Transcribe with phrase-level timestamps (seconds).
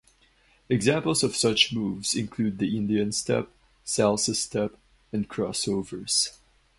[0.67, 3.49] Examples of such moves include the Indian step,
[3.85, 4.71] Salsa step,
[5.13, 6.39] and Crossovers.